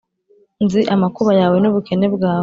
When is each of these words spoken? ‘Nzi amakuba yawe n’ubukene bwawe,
‘Nzi 0.63 0.81
amakuba 0.93 1.31
yawe 1.39 1.55
n’ubukene 1.59 2.07
bwawe, 2.15 2.39